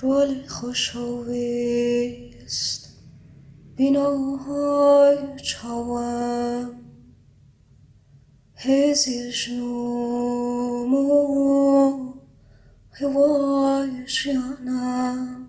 [0.00, 1.82] رول خوشاویست.
[3.76, 6.82] بیناهای چاوم.
[8.64, 11.02] هزیش نومو
[12.92, 15.48] هوای جانم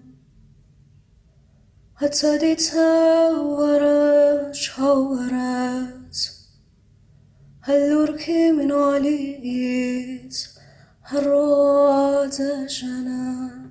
[1.95, 6.31] حتی دیتا ورش هاورت
[7.61, 10.47] هلور که من علیت
[11.01, 13.62] هرات جنم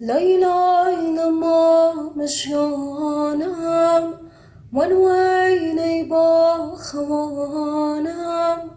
[0.00, 4.14] لیلای نمامش یانم
[4.72, 8.70] من وینی با خوانم.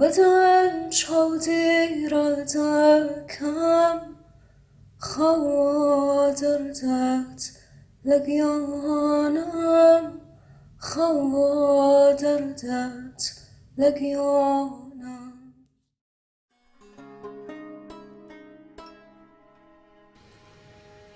[0.00, 4.00] بدن چودی را دکم
[4.98, 6.40] خوادردت
[8.04, 9.40] لگیانم.
[10.78, 12.20] خوادردت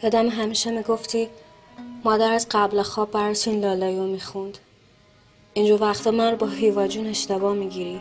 [0.04, 1.28] یادم همیشه می‌گفتی
[2.05, 4.58] مادر از قبل خواب برات این لالایو می‌خوند.
[5.55, 8.00] اینجور وقتا من رو با هیواجون اشتباه می‌گیری.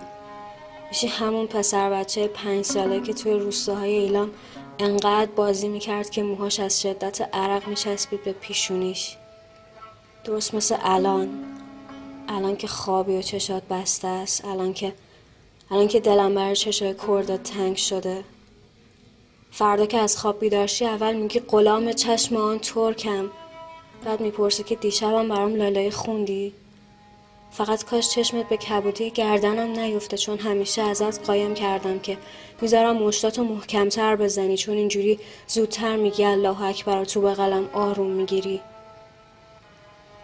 [0.90, 4.32] میشی همون پسر بچه پنج ساله که توی روستاهای ایلام
[4.80, 9.16] انقدر بازی می‌کرد که موهاش از شدت عرق میچسبید به پیشونیش.
[10.24, 11.30] درست مثل الان.
[12.28, 14.46] الان که خوابی و چشات بسته است.
[14.46, 14.94] الان که
[15.72, 18.24] الان که دلم برای چشای کردت تنگ شده.
[19.56, 23.30] فردا که از خواب بیدارشی اول میگی غلام چشم آن ترکم.
[24.06, 26.54] بعد می‌پرسی که دیشبم برام لالای خوندی.
[27.52, 32.18] فقط کاش چشمت به کبودی گردنم نیفته چون همیشه ازت قایم کردم که
[32.62, 34.58] می‌ذارم مشتاتو محکمتر بزنی.
[34.58, 38.62] چون اینجوری زودتر میگی الله اکبر و تو بغلم آروم می‌گیری.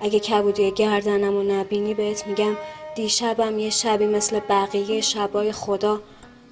[0.02, 2.56] اگه کبودی گردنم و نبینی بهت میگم
[2.96, 6.02] دیشبم یه شبی مثل بقیه شبای خدا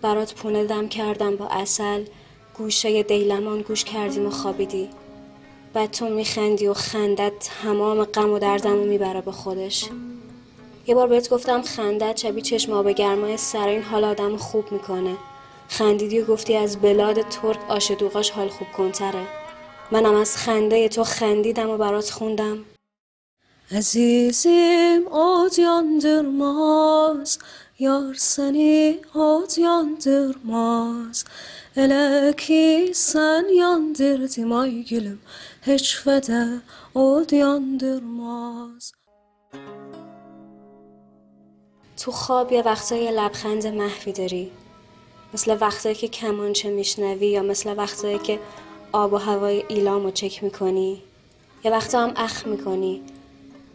[0.02, 2.04] برات پونه دم کردم با اصل
[2.58, 4.90] گوشه دیلمان گوش کردیم و خوابیدی.
[5.74, 9.90] بعد تو میخندی و خندت تمام غم و دردم رو می‌بره به خودش.
[10.88, 15.18] یه بار بهت گفتم خندت شبیه چشم آب گرمای سر این حال آدم خوب می‌کنه.
[15.70, 19.28] خندیدی و گفتی از بلاد ترک آش دوغاش حال خوب کنتره.
[19.92, 22.58] منم از خنده تو خندیدم و برات خوندم.
[23.72, 27.40] عزیزیم آدیاندر ماز
[27.80, 29.60] یار seni ad
[30.44, 31.26] ماز
[31.78, 32.34] Elə
[32.94, 35.20] sen yandırdım ay gülüm
[35.62, 36.40] Heç vədə
[36.96, 38.86] od yandırmaz
[42.00, 44.52] تو خواب یه وقتای لبخند محوی داری
[45.34, 48.40] مثل وقتایی که کمانچه میشنوی یا مثل وقتایی که
[48.92, 51.02] آب و هوای ایلام چک می‌کنی؟
[51.64, 53.02] یه وقتا هم اخ می‌کنی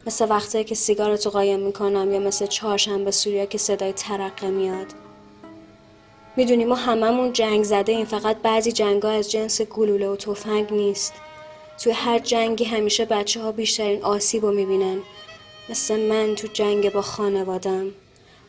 [0.07, 5.12] مثل وقتایی که سیگارتو قایم می‌کنم یا مثل چهارشنبه سوریا که صدای ترقه میاد.
[6.37, 11.13] می‌دونی ما هممون جنگ زده این فقط بعضی جنگ از جنس گلوله و تفنگ نیست.
[11.83, 14.99] توی هر جنگی همیشه بچه ها بیشترین آسیب رو می‌بینن.
[15.69, 17.87] مثل من تو جنگ با خانوادم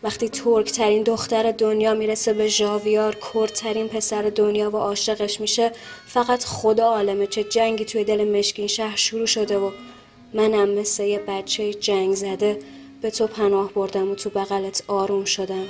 [0.03, 3.17] وقتی ترک ترین دختر دنیا می‌رسه به ژاویار
[3.55, 5.71] ترین پسر دنیا و عاشقش میشه
[6.07, 9.71] فقط خدا عالمه چه جنگی توی دل مشکین شهر شروع شده و
[10.33, 12.59] منم مثل یه بچه جنگ زده
[13.01, 15.65] به تو پناه بردم و تو بغلت آروم شدم.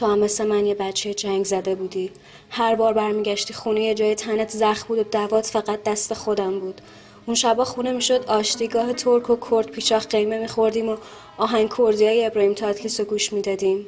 [0.00, 2.10] تو هم مثل من یه بچه جنگ زده بودی.
[2.50, 6.80] هر بار برمیگشتی خونه یه جای تنت زخم بود و دوات فقط دست خودم بود.
[7.26, 10.96] اون شبا خونه می‌شد آشتیگاه ترک و کرد پیچاخ قیمه میخوردیم و
[11.36, 13.86] آهنگ کردی های ابراهیم تاتلیس رو گوش می‌دادیم.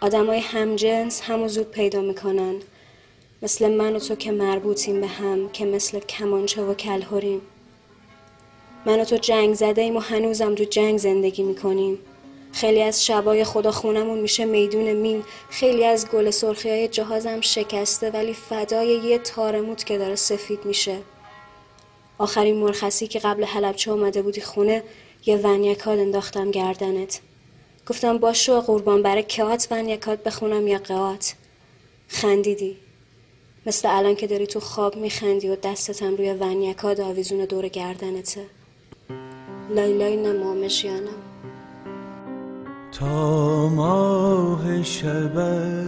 [0.00, 2.54] آدمای همجنس همو زود پیدا می‌کنن.
[3.42, 7.40] مثل من و تو که مربوطیم به هم که مثل کمانچه و کلهوریم
[8.86, 11.98] من و تو جنگ زده ایم و هنوزم تو جنگ زندگی می‌کنیم.
[12.54, 15.24] خیلی از شبای خدا خونمون میشه میدون مین.
[15.50, 20.98] خیلی از گل سرخی های جهازم شکسته ولی فدای یه تارموت که داره سفید میشه.
[22.18, 24.82] آخرین مرخصی که قبل حلبچه اومده بودی خونه
[25.26, 27.20] یه ونیکات انداختم گردنت.
[27.86, 31.34] گفتم باشو قربان برای کهات ونیکات بخونم یا قهات
[32.08, 32.76] خندیدی.
[33.66, 38.46] مثل الان که داری تو خواب میخندی و دستتم روی ونیکات آویزون دور گردنته.
[39.70, 41.33] لای نمامش یانم
[42.94, 45.38] تا ماه شب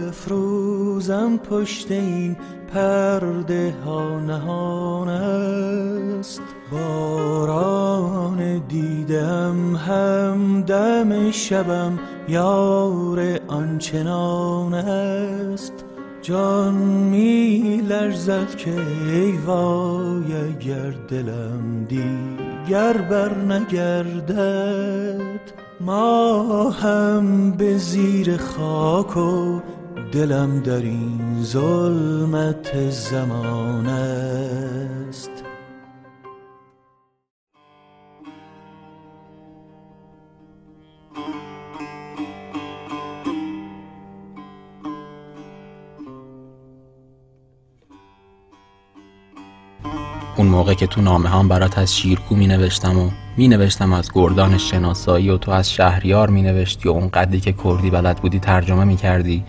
[0.07, 2.37] افروزم پشت این
[2.73, 6.41] پرده ها نهان است.
[6.71, 15.86] باران دیدم هم دم شبم یار آنچنان است.
[16.27, 16.73] جان
[17.11, 18.73] می لرزد که
[19.09, 25.41] ای وای اگر دلم دیگر بر نگردد.
[25.81, 29.59] ما هم به زیر خاک و
[30.11, 35.36] دلم در این ظلمت زمان است.
[50.37, 54.11] اون موقع که تو نامه هم برات از شیرکو می نوشتم و می نوشتم از
[54.13, 58.39] گردان شناسایی و تو از شهریار می نوشتی و اون قدی که کردی بلد بودی
[58.39, 59.43] ترجمه می کردی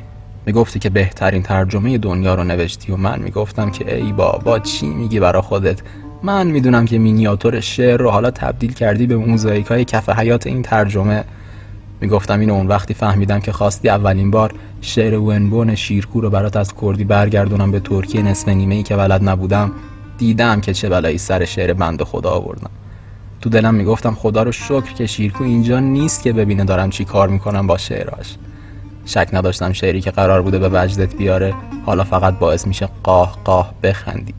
[0.46, 4.58] می گفتی که بهترین ترجمه دنیا رو نوشتی و من می گفتم که ای بابا
[4.58, 5.80] چی میگی برا خودت؟
[6.22, 10.62] من می‌دونم که مینیاتور شعر رو حالا تبدیل کردی به موزاییک های کف حیات این
[10.62, 11.24] ترجمه.
[12.00, 16.74] می‌گفتم اینو اون وقتی فهمیدم که خواستی اولین بار شعر ونبون شیرکو رو برات از
[16.82, 19.72] کردی برگردونم به ترکیه نصف نیمه ای که بلد نبودم.
[20.18, 22.70] دیدم که چه بلایی سر شعر بند خدا آوردم.
[23.40, 27.28] تو دلم می‌گفتم خدا رو شکر که شیرکو اینجا نیست که ببینه دارم چی کار
[27.28, 28.36] می‌کنم با شعراش.
[29.04, 31.54] شک نداشتم شعری که قرار بوده به وجدت بیاره
[31.86, 34.34] حالا فقط باعث میشه قاه قاه بخندی.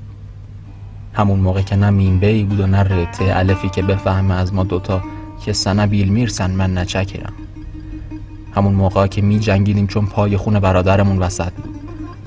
[1.14, 5.02] همون موقع که نه مینبهی بود و نه رته الفی که بفهمه از ما دوتا
[5.46, 7.34] که سنه بیل می‌رسن من نچکرم.
[8.56, 11.79] همون موقع که می جنگیدیم چون پای خون برادرمون وسط بود.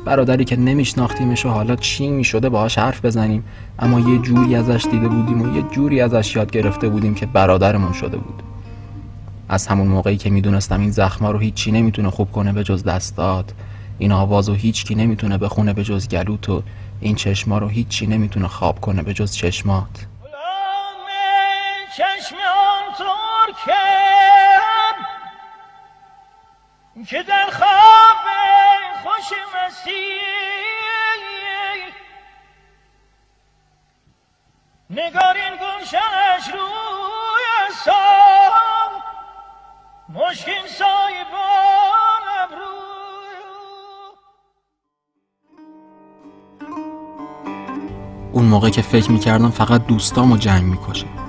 [0.04, 3.44] برادری که نمیشناختیمش و حالا چی می‌شده باهاش حرف بزنیم.
[3.78, 7.92] اما یه جوری ازش دیده بودیم و یه جوری ازش یاد گرفته بودیم که برادرمون
[7.92, 8.42] شده بود.
[9.48, 13.52] از همون موقعی که می‌دونستم این زخما رو هیچی نمی‌تونه خوب کنه به جز دستات
[13.98, 16.62] این آواز رو هیچکی نمی‌تونه بخونه به جز گلوت و
[17.00, 20.06] این چشما رو هیچی نمی‌تونه خواب کنه به جز چشمات.
[27.06, 28.11] که در خواب
[29.02, 29.32] خوش
[34.90, 39.02] نگارین گلشنش روی سام
[40.08, 41.52] مشکین سایبان
[48.32, 51.21] اون موقع که فکر می‌کردم فقط دوستام و جنگ می‌کشه.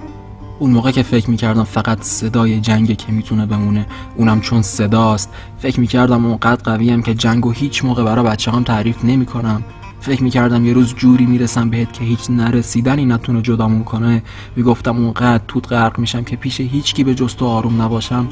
[0.59, 5.29] اون موقع که فکر می‌کردم فقط صدای جنگ که می‌تونه بمونه اونم چون صداست.
[5.57, 9.63] فکر می‌کردم اونقدر قویم که جنگ و هیچ موقع برای بچه هم تعریف نمی‌کنم.
[9.99, 14.23] فکر می‌کردم یه روز جوری می‌رسم بهت که هیچ نرسیدنی نتونه جدامون کنه.
[14.55, 18.27] می‌گفتم اونقدر توت غرق میشم که پیش هیچکی به جست و آروم نباشم.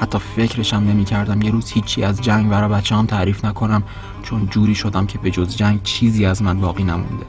[0.00, 3.82] حتی فکرشم نمی‌کردم یه روز هیچی از جنگ برای بچه هم تعریف نکنم.
[4.22, 7.26] چون جوری شدم که به جز جنگ چیزی از من باقی نمونده.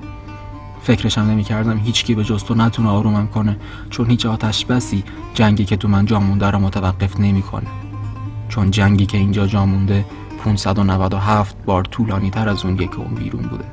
[0.82, 3.58] فکرشم نمی‌کردم هیچکی به جز تو نتونه آرومم کنه
[3.90, 5.04] چون هیچ آتش بسی
[5.34, 7.68] جنگی که تو من جا مونده رو متوقف نمی‌کنه.
[8.50, 10.06] چون جنگی که اینجا جا مونده
[10.44, 13.66] 597 بار طولانی تر از اون یک اون بیرون بوده.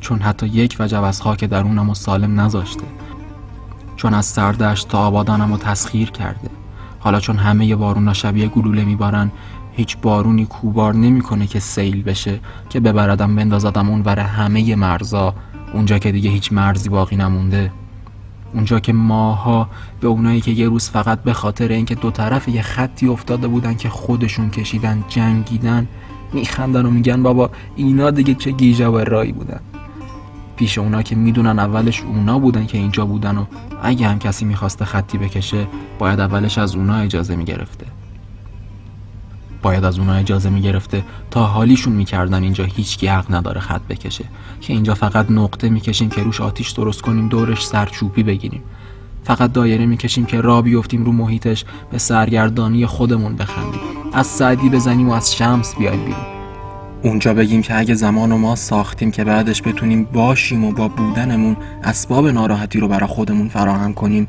[0.00, 2.84] چون حتی یک وجب از خاک درونم و سالم نذاشته.
[3.96, 6.50] چون از سردشت تا آبادانم و تسخیر کرده.
[7.00, 9.30] حالا چون همه بارونا شبیه گلوله میبارن
[9.72, 12.40] هیچ بارونی کوبار نمی‌کنه که سیل بشه
[12.70, 15.34] که ببردم بندازدم اون ور همه مرزا
[15.74, 17.70] اونجا که دیگه هیچ مرزی باقی نمونده.
[18.54, 19.68] اونجا که ماها
[20.00, 23.74] به اونایی که یه روز فقط به خاطر اینکه دو طرف یه خطی افتاده بودن
[23.74, 25.88] که خودشون کشیدن جنگیدن
[26.32, 29.60] میخندن و میگن بابا اینا دیگه چه گیجه و رایی بودن.
[30.56, 33.44] پیش اونا که می‌دونن اولش اونا بودن که اینجا بودن و
[33.82, 35.66] اگه هم کسی می‌خواسته خطی بکشه
[35.98, 37.86] باید اولش از اونا اجازه می‌گرفته.
[39.64, 44.24] باید از اونا اجازه می‌گرفته تا حالیشون می‌کردن اینجا هیچ حق نداره خط بکشه.
[44.60, 48.62] که اینجا فقط نقطه می‌کشیم که روش آتیش درست کنیم دورش سرچوبی بگیریم.
[49.24, 53.80] فقط دایره می‌کشیم که را بیفتیم رو محیطش به سرگردانی خودمون بخندیم.
[54.12, 56.26] از سعدی بزنیم و از شمس بیایم بیرون.
[57.02, 61.56] اونجا بگیم که اگه زمان و ما ساختیم که بعدش بتونیم باشیم و با بودنمون
[61.84, 64.28] اسباب ناراحتی رو برای خودمون فراهم کنیم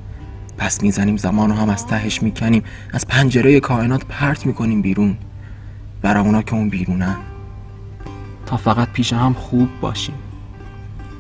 [0.58, 5.18] پس می‌زنیم زمان رو هم از تهش می‌کنیم از پنجره کائنات پرت می‌کنیم بیرون.
[6.02, 7.16] برای اونا که اون بیرونن
[8.46, 10.16] تا فقط پیش هم خوب باشیم.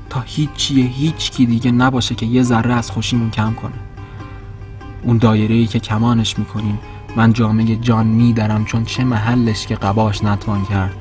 [0.09, 3.71] تا هیچیه هیچ کی دیگه نباشه که یه ذره از خوشیمون کم کنه.
[5.03, 6.79] اون دایره ای که کمانش می‌کنیم
[7.15, 10.95] من جامعه جان میدرم چون چه محلش که قباش نتوان کرد.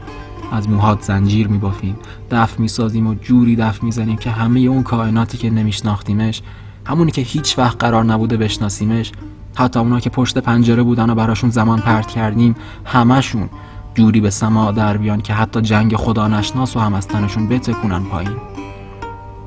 [0.52, 1.96] از موهات زنجیر میبافیم.
[2.30, 6.42] دف می‌سازیم و جوری دف می‌زنیم که همه اون کائناتی که نمیشناختیمش
[6.86, 9.12] همونی که هیچ وقت قرار نبوده بشناسیمش.
[9.54, 13.48] حتی اونا که پشت پنجره بودن و براشون زمان پرت کردیم همشون
[13.94, 18.04] جوری به سما در بیان که حتی جنگ خدا نشناس و هم از تنشون بتکونن
[18.04, 18.36] پایین.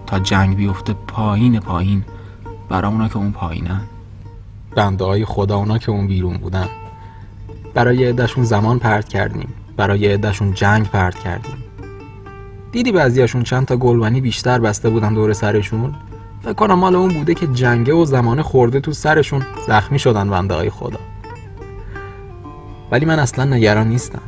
[0.08, 2.04] تا جنگ بیفته پایین پایین
[2.70, 3.82] برای اونا که اون پایینن.
[4.76, 6.68] بنده های خدا اونا که اون بیرون بودن.
[7.74, 9.54] برای عدهشون زمان پرت کردیم.
[9.78, 11.64] برای عدهشون جنگ پرت کردیم.
[12.72, 15.96] دیدی بعضیاشون چند تا گلبنی بیشتر بسته بودن دور سرشون؟
[16.42, 20.54] فکر کنم مال اون بوده که جنگه و زمان خورده تو سرشون زخمی شدن بنده
[20.54, 21.00] های خدا.
[22.92, 24.22] ولی من اصلا نگران نیستم.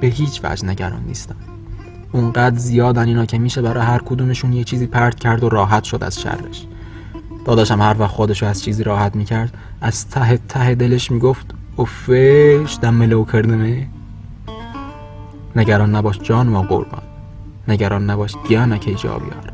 [0.00, 1.36] به هیچ وجه نگران نیستم.
[2.12, 6.04] اونقدر زیادن اینا که میشه برای هر کدومشون یه چیزی پرت کرد و راحت شد
[6.04, 6.66] از شرش.
[7.44, 11.46] داداشم هر وقت خودشو از چیزی راحت می‌کرد از ته ته دلش می‌گفت
[11.76, 13.86] اوفش دم ملو کردمه
[15.56, 17.02] نگران نباش جان و قربان.
[17.68, 19.51] نگران نباش گیانک جا بیار.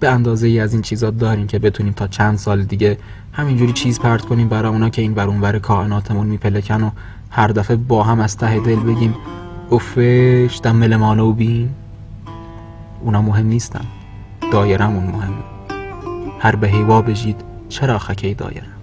[0.00, 2.98] به اندازه ای از این چیزا داریم که بتونیم تا چند سال دیگه
[3.32, 6.90] همینجوری چیز پرت کنیم برای اونا که این بر اونور کائناتمون میپلکن و
[7.30, 9.14] هر دفعه با هم از ته دل بگیم
[9.70, 11.70] اوفش دم ملمانو بین.
[13.00, 13.84] اونا مهم نیستن.
[14.52, 15.44] دایرمون مهمه.
[16.38, 17.36] هر به هیوا بجید
[17.68, 18.77] چرا خکی دایره؟